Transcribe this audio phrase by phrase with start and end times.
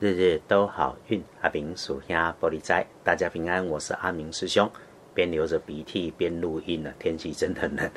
[0.00, 4.70] 日日都好运，阿明属下玻璃斋，大家平安，我是阿明师兄。
[5.12, 7.90] 边流着鼻涕边录音呢，天气真的冷。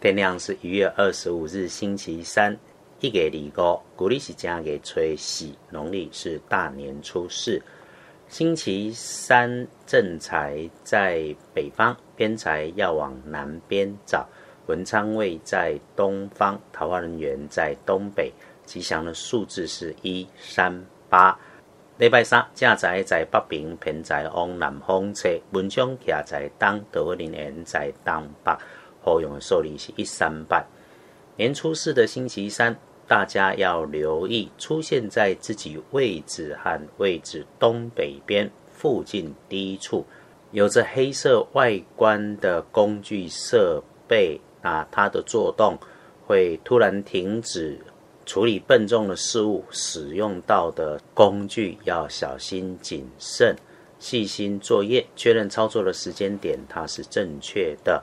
[0.00, 2.58] 天亮是一月二十五日星期三，
[2.98, 7.62] 一月二五，古历是正月初四，农历是大年初四。
[8.28, 14.28] 星期三正财在北方，偏财要往南边找。
[14.66, 18.32] 文昌位在东方，桃花人缘在东北。
[18.66, 20.84] 吉祥的数字是一三。
[21.14, 21.38] 八
[21.96, 28.52] 礼拜三，正在在北边，偏在往南方车，文昌徛在东，桃花林缘在东北。
[29.00, 30.60] 好用的数字是一三八。
[31.36, 40.04] 年初四的星期三，大家要留意出现在自己位置和位置东北边附近低处，
[40.50, 45.78] 有着黑色外观的工具设备，那它的作动
[46.26, 47.78] 会突然停止。
[48.26, 53.54] 处理笨重的事物，使用到的工具要小心谨慎、
[53.98, 58.02] 细心作业，确认操作的时间点它是正确的。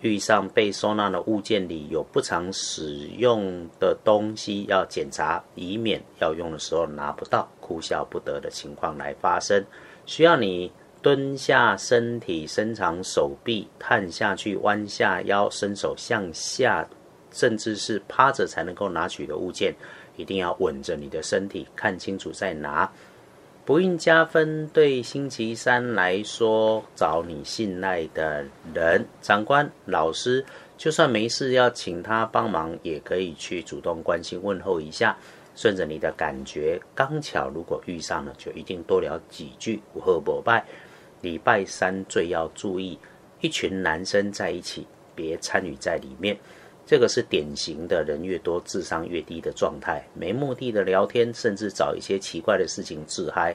[0.00, 9.64] 遇上被收纳的物件里有不常使用的东西，要检查，以免要用的时候拿不到，哭笑不得的情况来发生。
[10.04, 16.84] 需要你蹲下身体，伸长手臂，探下去，弯下腰，伸手向下。
[17.32, 19.74] 甚至是趴着才能够拿取的物件，
[20.16, 22.90] 一定要稳着你的身体，看清楚再拿。
[23.64, 30.44] 不孕加分，对星期三来说，找你信赖的人，长官、老师，
[30.76, 35.16] 就算没事要请他帮忙，也可以去主动关心问候一下，
[35.54, 36.80] 顺着你的感觉。
[36.92, 39.80] 刚巧如果遇上了，就一定多聊几句。
[39.94, 40.64] 午后不拜，
[41.20, 42.98] 礼拜三最要注意，
[43.40, 46.36] 一群男生在一起，别参与在里面。
[46.84, 53.54] 这个是典型的人越多智商越低的状态，没目的的聊天，甚至找一些奇怪的事情自嗨，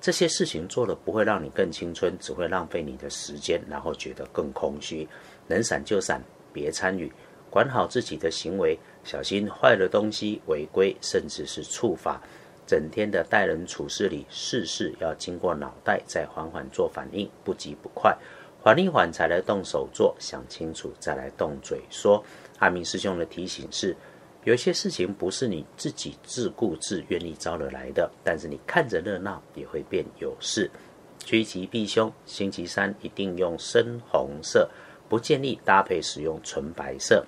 [0.00, 5.06] 这些事情做了不会让你更青春，只会浪费你的时间，然后觉得更空虚。
[5.48, 6.22] 能闪就闪，
[6.52, 7.12] 别参与，
[7.50, 12.22] 管好自己的行为，小心坏了东西违规，甚至是触法。
[12.64, 18.16] 整天的待人处事里，事事要经过脑袋，再缓缓做反应，不急不快，
[18.62, 22.22] 缓一缓才来动手做，想清楚再来动嘴说。
[22.58, 23.96] 阿明师兄的提醒是：
[24.44, 30.70] 有些事情不是你自己自顾自愿意招惹来的，但是你看着热闹也会变有事。
[31.18, 34.68] 趋吉避凶，星期三一定用深红色，
[35.08, 37.24] 不建议搭配使用纯白色。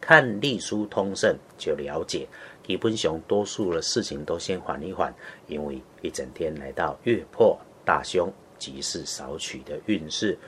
[0.00, 2.26] 看隶书通胜就了解，
[2.64, 5.12] 基本上多数的事情都先缓一缓，
[5.48, 10.38] 因为一整天来到月破大凶，即是少取的运势，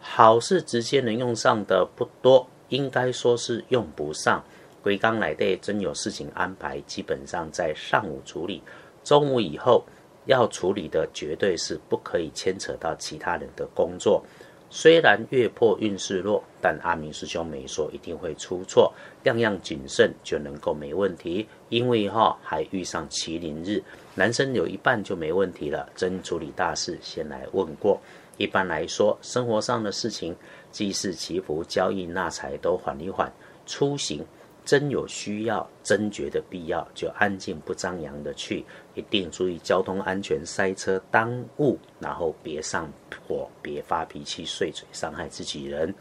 [0.00, 2.48] 好事直接能用上的不多。
[2.70, 4.42] 应该说是用不上。
[4.82, 8.62] 归刚来的真有事情安排，基本上在上午处理，
[9.04, 9.84] 中午以后
[10.24, 14.24] 要处理的绝对是不可以牵扯到其他人的工作。
[14.70, 18.90] 虽然月破运势弱，但阿明师兄没说一定会出错，
[19.24, 21.46] 样样谨慎就能够没问题。
[21.68, 23.82] 因为哈还遇上麒麟日，
[24.14, 25.90] 男生有一半就没问题了。
[25.94, 28.00] 真处理大事，先来问过。
[28.38, 30.34] 一般来说，生活上的事情。
[30.70, 33.32] 祭祀祈福、交易纳财都缓一缓，
[33.66, 34.24] 出行
[34.64, 38.64] 真有需要、真觉得必要，就安静不张扬的去，
[38.94, 42.88] 一定注意交通安全、塞车耽误，然后别上
[43.26, 45.92] 火、别发脾气、碎嘴伤害自己人。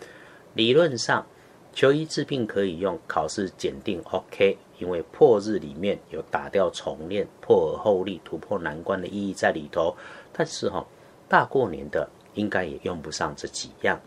[0.53, 1.25] 理论上，
[1.73, 9.95] 求医治病可以用，考试检定 OK，因为破日里面有打掉重练、破而后立、突破难关的意义在里头。
[10.33, 10.85] 但是哈，
[11.27, 13.99] 大过年的应该也用不上这几样。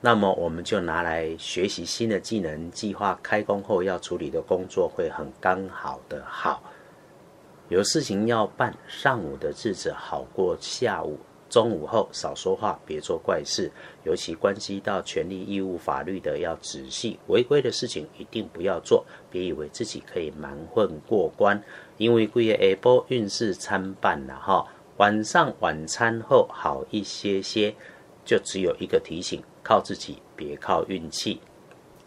[0.00, 6.62] 那么我们就拿来学习新的技能，计划开工后要处理的工作会很刚好的好。
[7.68, 11.18] 有事情要办，上午的日子好过下午，
[11.48, 13.70] 中午后少说话，别做怪事。
[14.02, 17.18] 尤其关系到权利义务、法律的，要仔细。
[17.26, 21.62] 违规的事情一定不要做，别以为自己可以蛮混过关。
[21.98, 24.66] 因为贵夜下波运势参半了哈，
[24.96, 27.74] 晚上晚餐后好一些些，
[28.30, 29.42] 就只有一个提醒。
[29.64, 31.40] 靠自己，别靠运气。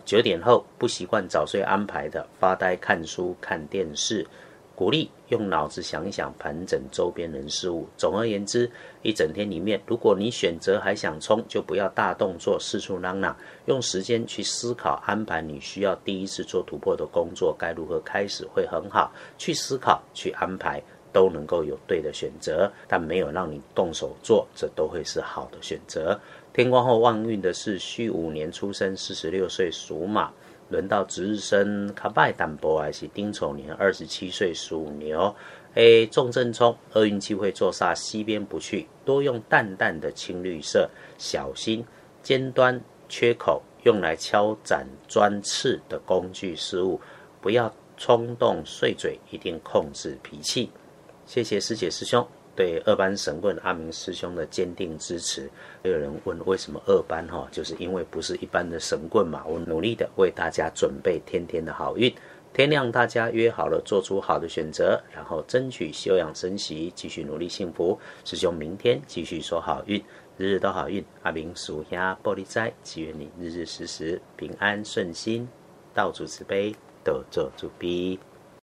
[0.06, 4.26] 九点后不习惯早睡安排的，发呆、看书、看电视。
[4.74, 7.86] 鼓励用脑子想一想，盘整周边人事物。
[7.98, 8.72] 总而言之，
[9.02, 13.36] 一整天里面，如果你选择还想冲，就不要大动作，四处嚷嚷。
[13.66, 19.12] 用时间去思考安排你需要第一次做突破的工作该如何开始会很好。
[19.38, 20.82] 去思考，去安排，
[21.14, 22.70] 都能够有对的选择。
[22.88, 26.20] 但没有让你动手做，这都会是好的选择。
[26.52, 30.30] 天光后旺运的是戌五年出生，四十六岁属马。
[30.70, 35.34] 轮到值日生卡拜淡薄还是丁丑年，二十七岁属牛。
[35.76, 41.86] A 重正冲，厄运气会坐煞西边不去，多用淡淡的青绿色，小心
[42.24, 47.00] 尖端缺口用来敲斩钻刺的工具事物，
[47.42, 50.72] 不要冲动碎嘴，一定控制脾气。
[51.26, 52.26] 谢谢师姐师兄
[52.56, 55.50] 对二班神棍阿明师兄的坚定支持。
[55.84, 59.44] 有人问为什么二班哈，就是因为不是一般的神棍嘛。
[59.48, 62.14] 我努力的为大家准备天天的好运。
[62.54, 67.98] 天亮，大家约好了，做出好的选择，然后争取休养生息，继续努力幸福。
[68.24, 70.00] 师兄明天继续说好运，
[70.38, 71.04] 日日都好运。
[71.24, 75.48] 阿明属下玻璃斋，祈愿你日日时时平安顺心，
[75.96, 78.20] 道主慈悲，得做主逼。